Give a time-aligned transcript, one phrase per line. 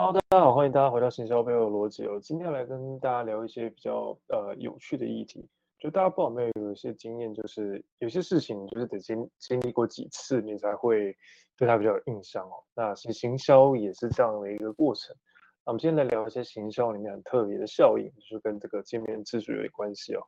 [0.00, 2.20] Hello，大家好，欢迎大家回到行销背后的逻辑哦。
[2.22, 5.44] 今天来跟大家聊一些比较呃有趣的议题。
[5.76, 11.16] 就大家不知道有没有有一些经验，就是有些事情就是得经经历过几次，你才会
[11.56, 12.62] 对它比较有印象哦。
[12.76, 15.12] 那行行销也是这样的一个过程。
[15.66, 20.22] 那我们今天来聊一些行销里面很特别的效应，就是跟这个见面次数有关系哦。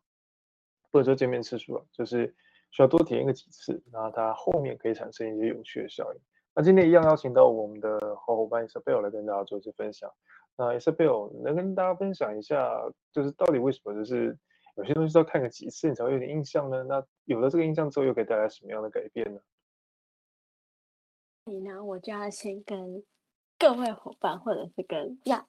[0.90, 2.26] 或者说见面次数啊，就是
[2.72, 6.20] 需要多体验个几次，然后它后面可以产生一些有趣的效应。
[6.54, 10.12] 那今天一样邀请到我们的好伙伴 Isabel 来跟大家做一些分享。
[10.56, 14.36] 那 Isabel 能跟大家分享一下，就是到底为什么就是
[14.74, 16.82] 有些东西要看个几次你才会有点印象呢？
[16.84, 19.40] 那有了这个印象之后，又给带来什么样的改变呢？
[21.44, 23.02] 你呢，我就要先跟
[23.58, 25.44] 各位伙伴或者是跟 Zack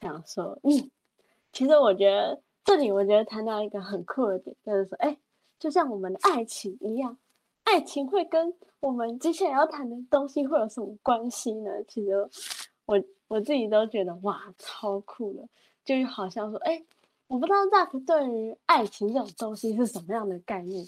[0.00, 0.90] 想说，嗯，
[1.52, 5.18] 其实我觉得这里我觉得谈到一个很酷的点，就是说，哎，
[5.58, 7.18] 就像我们的爱情一样。
[7.64, 11.70] 爱情会跟我们接下来要谈的东西会有什么关系呢？
[11.88, 12.28] 其实
[12.86, 15.48] 我我自己都觉得哇，超酷的，
[15.84, 16.84] 就好像说，哎，
[17.26, 20.86] 我不知道 Zack 对于爱情这种东西是什么样的概念。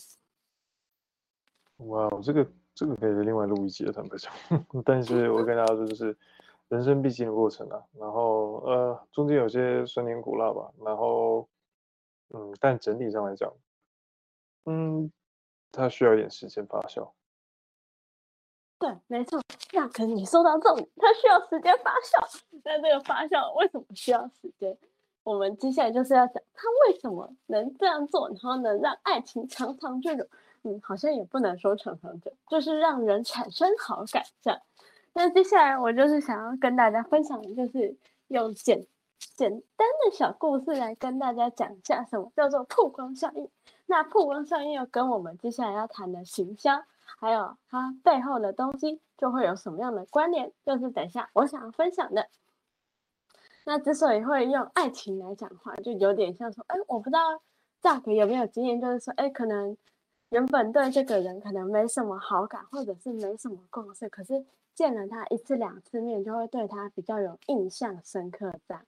[1.79, 4.33] 哇，这个这个可以另外录一集的，坦白讲。
[4.84, 6.17] 但是我跟大家说，就是
[6.69, 11.48] 人生必经的过程啊，然后呃，中间有些酸甜苦辣吧，然后
[12.29, 13.53] 嗯，但整体上来讲，
[14.67, 15.11] 嗯。
[15.73, 17.09] 它需要一点时间发酵。
[18.81, 19.41] 对，没错。
[19.73, 22.41] 那可是你说到重点，它需要时间发酵。
[22.64, 24.77] 那这个发酵为什么需要时间？
[25.23, 30.27] 我们接下来就是要讲它为什么能这样做，然后能让爱情长长久久。
[30.62, 34.58] 嗯，好像也不能说长长久，就是让人产生好感这样。
[35.12, 37.95] 那接下来我就是想要跟大家分享的，就是
[38.28, 38.86] 用简
[39.36, 43.48] 简单的小故事来跟大家讲一下什么叫做曝光效应。
[43.91, 46.84] 那曝光效应又跟我们接下来要谈的行销，
[47.19, 50.52] 还有它背后的东西，就会有什么样的关联？
[50.64, 52.28] 就是等一下我想要分享的。
[53.64, 57.42] 那之所以会用爱情来讲话，就有点像说，哎，我不知道
[57.83, 59.77] Zack 有没有经验，就是说，哎，可能
[60.29, 68.84] 原本对这个人可能没什么好感，或者是没什么共识，可是见了他一次两次面，就会对他比较有印象深刻这样。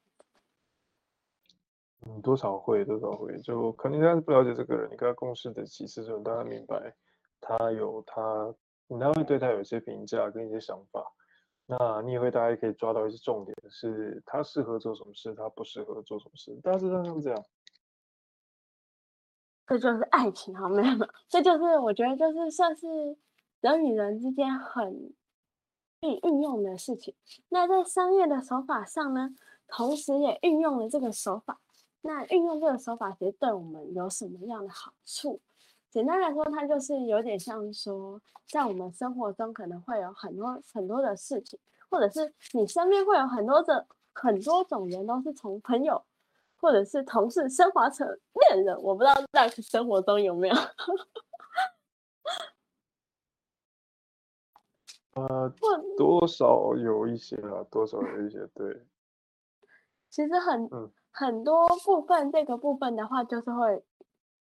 [2.05, 6.93] 嗯，多少会，多少会，就可能大家不了解这个人，你跟他共事的几次之后，大家明白
[7.41, 8.53] 他有他，
[8.89, 11.05] 你还会对他有一些评价跟一些想法，
[11.65, 17.45] 那你也会大家可以抓到一些重点，是他适合做什么事，他不适合做什么事，大致上是这样。
[19.65, 21.09] 这就是爱情，好没有？
[21.29, 23.17] 这就是我觉得就是算是
[23.61, 25.15] 人与人之间很
[26.01, 27.15] 可以运用的事情。
[27.49, 29.31] 那在商业的手法上呢，
[29.69, 31.61] 同时也运用了这个手法。
[32.03, 35.41] 那运用这个手法，其实对我们有什么样的好处？
[35.91, 41.59] 简单来说，它就是有点像说，在我们生活中可能会有很多很多的事情，
[41.89, 46.03] 或者是你身边会有很多的很多种人，都是从朋友
[46.59, 48.07] 或者是同事升华成
[48.51, 48.83] 恋人。
[48.83, 50.55] 我不知道在生活中有没有？
[55.15, 55.49] 呃，
[55.97, 58.87] 多少有一些啊，多少有一些，对。
[60.11, 60.91] 其实很嗯。
[61.13, 63.85] 很多部分，这个部分的话，就是会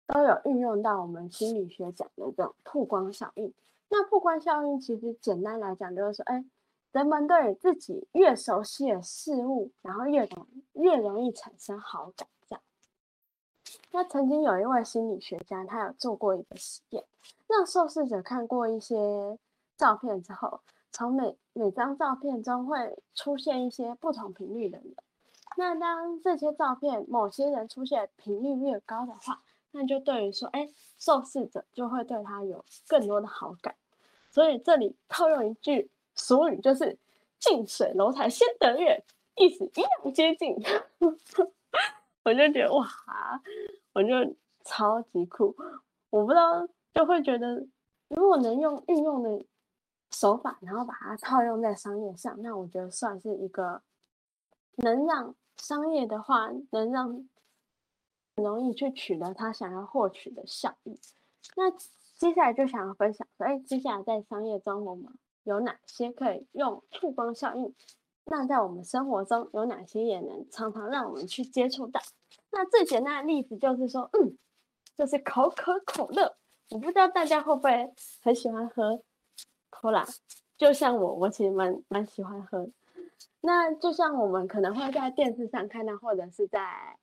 [0.05, 3.53] 都有运用到我们心理学讲的这种曝光效应。
[3.89, 6.43] 那曝光效应其实简单来讲，就是说，哎，
[6.91, 12.27] 人们对自己越熟悉的事物，然后越容越容易产生好感。
[12.49, 12.61] 这样。
[13.91, 17.05] 那曾经有一位心理学家，他有做过一个实验，
[17.47, 19.39] 让受试者看过一些
[19.77, 20.59] 照片之后，
[20.91, 24.93] 从每每张照片中会出现一些不同频率的人。
[25.57, 29.41] 那当这些照片某些人出现频率越高的话，
[29.71, 30.69] 那就对于说，哎，
[30.99, 33.75] 受试者就会对他有更多的好感。
[34.29, 36.95] 所以这里套用一句俗语，就是
[37.41, 39.03] “近水楼台先得月”，
[39.35, 40.55] 意思一样接近。
[42.23, 42.87] 我就觉得哇，
[43.93, 45.55] 我就超级酷。
[46.11, 47.65] 我不知道，就会觉得
[48.09, 49.43] 如果能用运用的
[50.11, 53.81] 手法，然后把它套用在商业上，那我觉得算是一个
[54.75, 55.33] 能让。
[55.57, 57.27] 商业的话，能让
[58.35, 60.99] 容易去取得他想要获取的效益。
[61.55, 61.71] 那
[62.17, 65.11] 接下来就想要分享说，哎，接下来在商业中，我们
[65.43, 67.73] 有哪些可以用触光效应？
[68.25, 72.01] 那在我们生活中有哪些也能常常让我们去接触到？
[72.51, 74.37] 那最简单的例子就是说，嗯，
[74.95, 76.35] 就是可口可乐。
[76.69, 79.01] 我不知道大家会不会很喜欢喝
[79.71, 80.05] Cola，
[80.57, 82.69] 就像我，我其实蛮蛮喜欢喝。
[83.47, 86.97] 那就像我们可能会在电视上看到，或者是在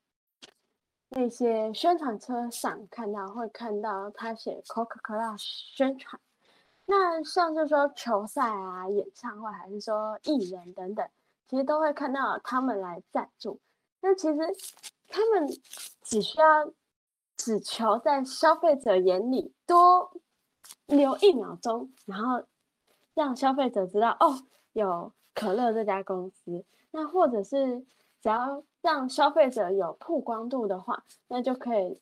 [1.08, 6.20] 那些宣传车上看到，会看到他写 Coca-Cola 宣传。
[6.84, 11.08] 那像是说球赛啊、演唱会，还是说艺人等等，
[11.48, 13.58] 其实都会看到他们来赞助。
[14.02, 14.36] 那其实
[15.08, 15.48] 他们
[16.02, 16.70] 只需要
[17.38, 20.12] 只求在消费者眼里多
[20.84, 22.44] 留一秒钟，然后
[23.14, 24.42] 让消费者知道哦，
[24.74, 26.64] 有可乐这家公司。
[26.92, 27.80] 那或者是
[28.22, 31.98] 只要让消费者有曝光度的话，那就可以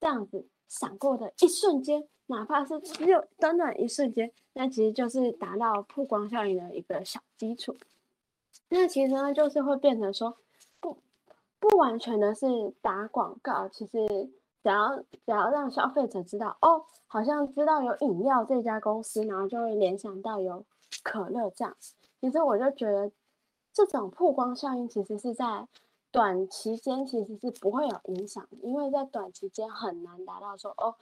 [0.00, 7.76] 这样子闪过的一瞬间，哪怕是只有短短一瞬间，那其实就是达到曝光效应的一个小基础。
[8.68, 10.36] 那其实呢，就是会变成说，
[10.80, 10.98] 不
[11.60, 14.08] 不完全的是打广告，其实
[14.62, 20.64] 只要只要让消费者知道，哦，好像知道有饮料这家公司，然后就会联想到有
[21.02, 21.76] 可乐这样。
[22.22, 23.12] 其实我就觉得。
[23.74, 25.66] 这种曝光效应其实是在
[26.10, 30.94] 短期间其实是不会有影响，因为在短期间很难达到说哦，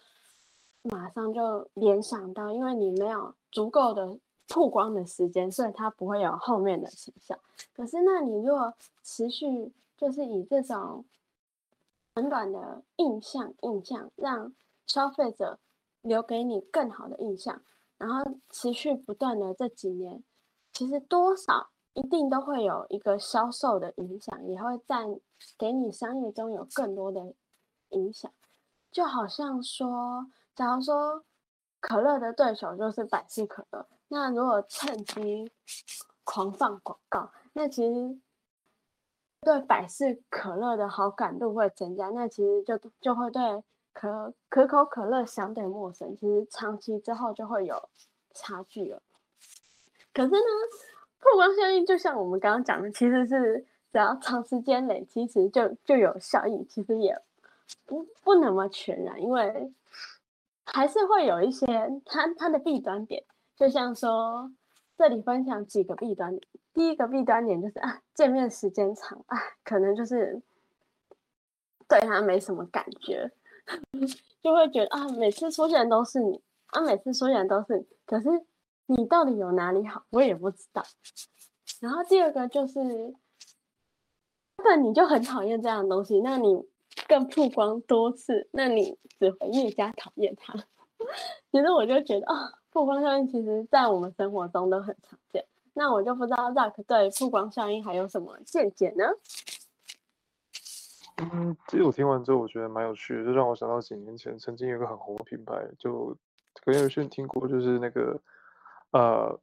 [0.82, 7.36] 马上就联想到，因为你没有足够的曝光的时间，所以它不会有后面的成效。
[7.74, 11.04] 可是，那你如果持续就是以这种
[12.14, 14.54] 短短的印象印象，让
[14.86, 15.58] 消费者
[16.02, 17.60] 留给你更好的印象，
[17.98, 20.22] 然后持续不断的这几年，
[20.72, 21.70] 其实多少。
[21.94, 25.04] 一定都会有一个销售的影响，也会在
[25.58, 27.34] 给你商业中有更多的
[27.88, 28.30] 影响。
[28.92, 31.24] 就好像说，假如说
[31.80, 35.50] 可乐的对手就是百事可乐，那如果趁机
[36.22, 38.20] 狂放广告，那其实
[39.40, 47.88] 对百事可乐的好感度会增加，那其实就就会对可可口可乐相对陌生，其实长期之后就会有
[48.32, 49.02] 差距了。
[50.12, 50.40] 可是呢，
[51.20, 56.66] 曝光效应就像我们刚刚讲的，其实是只要长时间累积，其实就就有效应。
[56.68, 57.16] 其实也
[57.86, 59.72] 不不那么全然，因为
[60.64, 61.66] 还是会有一些
[62.04, 63.22] 它它的弊端点。
[63.56, 64.50] 就像说，
[64.98, 66.42] 这里分享几个弊端点。
[66.74, 70.42] 第一个弊端点就是啊，见面时间长啊，可能就是
[71.86, 73.30] 对他没什么感觉，
[74.42, 78.28] 就会觉得啊，每次出现都是你啊，每次出现都是你，可是。
[78.90, 80.04] 你到底有哪里好？
[80.10, 80.82] 我也不知道。
[81.80, 82.74] 然后第二个就是，
[84.56, 86.60] 根本你就很讨厌这样的东西，那你
[87.06, 90.54] 更曝光多次，那你只会越加讨厌它。
[91.52, 95.46] 其实我就觉得啊，曝光效应其实在我们生活中都很常见。
[95.72, 99.04] 那我就不知道 Zack 对曝光效应还有什么见解呢？
[101.18, 106.08] 嗯，其实我听完之后，我觉得蛮有趣的，就让我想到几年前曾经有个很红的品牌，就
[106.64, 108.20] 可能有些人听过，就是那个。
[108.92, 109.40] 呃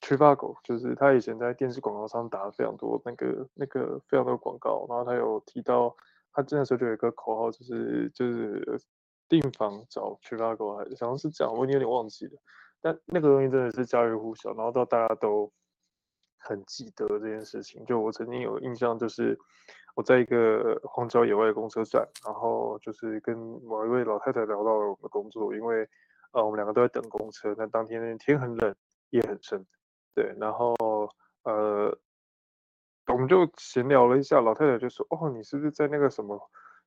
[0.00, 5.96] ，Trivago 就是他以前在电视广告上打了非常多那个那个非常多广告，然后他有提到
[6.32, 8.80] 他那时候就有一个口号，就是就是
[9.28, 12.32] 订房找 Trivago，好像是这样，我已经有点忘记了。
[12.80, 15.52] 但那个东西真的是家喻户晓，然后到大家都
[16.38, 17.84] 很记得这件事情。
[17.84, 19.36] 就我曾经有印象，就是
[19.96, 25.88] 我在一个荒郊野外的公车站，然后就是跟某一位老太太聊到了我们的工作，因为。
[26.32, 27.54] 呃，我们两个都在等公车。
[27.56, 28.74] 那当天天很冷，
[29.10, 29.66] 夜很深，
[30.14, 30.34] 对。
[30.38, 30.74] 然后
[31.44, 31.96] 呃，
[33.06, 34.40] 我们就闲聊了一下。
[34.40, 36.38] 老太太就说：“哦，你是不是在那个什么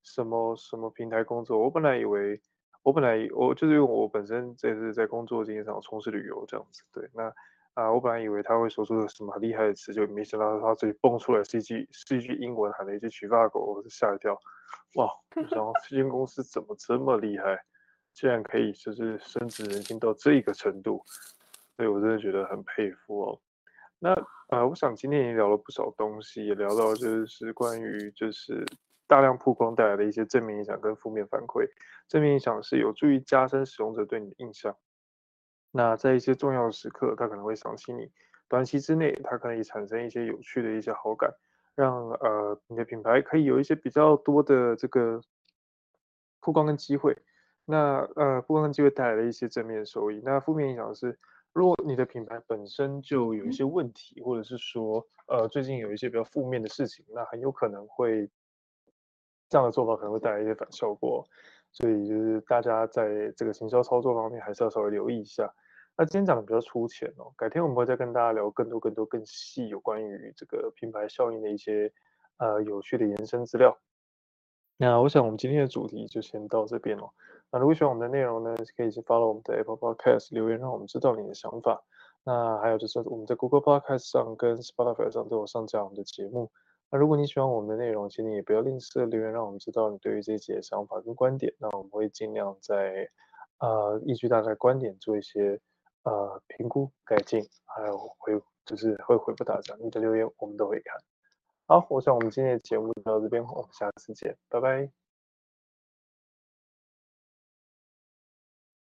[0.04, 2.40] 什么什么平台工作？”我本来以为，
[2.84, 7.10] 我本来我就是因为我本身这是在工作经验上从事旅游这样子，对。
[7.14, 7.34] 那
[7.74, 14.38] 啊、我本来以为他会说出什么厉害的词，就没想到他自己蹦出来是一句是一句英文，喊了一句 Trivago，我就吓一跳。
[14.96, 15.10] 哇，
[15.50, 17.64] 然后这间公司怎么这么厉害？
[18.14, 21.04] 竟然可以就是深植人心到这个程度，
[21.76, 23.40] 所以我真的觉得很佩服哦。
[24.00, 24.14] 那
[24.50, 28.66] 呃，我想今天也聊了不少东西，也聊到就是关于就是
[29.08, 31.68] 大量曝光带来的一些正面影响跟负面反馈。
[32.08, 34.76] 正面影响是有助于加深使用者对你的印象。
[35.72, 38.12] 那在一些重要的时刻，他可能会想起你。
[38.50, 41.32] 短期之内，他可以产生一些有趣的一些好感，
[41.76, 45.22] 让呃你的品牌可以有一些比较多的这个
[46.42, 47.16] 曝光跟机会。
[47.72, 50.22] 那呃，曝光机会带来了一些正面收益。
[50.26, 51.18] 那负面影响是，
[51.54, 58.30] 如果你的品牌本身就有一些问题，或者是说呃最近有一些比较负面的事情，那很有可能会
[59.48, 61.26] 这样的做法可能会带来一些反效果。
[61.72, 65.50] 所以就是大家在这个行销操作方面还是要稍微留意一下。
[65.96, 71.90] 那今天讲的比较粗浅哦，改天我们会再跟大家聊更多更多更细有关于这个品牌效应的一些
[72.38, 73.78] 呃有趣的延伸资料。
[74.78, 77.10] 那我想我们今天的主题就先到这边了。
[77.52, 81.84] 那如果喜欢我们的内容呢，可以去 follow 我们的 Apple Podcast 留言，让我们知道你的想法。
[82.24, 86.52] 那还有就是我们在 Google Podcast 上跟 Spotify 上都有上架我们的节目。
[86.90, 91.54] 那如果你喜欢我们的内容，请你也不要吝啬留言，让我们知道你对于这一节的想法跟观点。
[91.58, 93.10] 那我们会尽量在
[93.60, 95.60] 呃依据大家的观点做一些
[96.04, 100.96] 呃评估改进，还有回就是会回复大家，你的留言我们都会看。
[101.66, 105.01] 好，我想我们今天的节目就到这边，我们下次见，拜拜。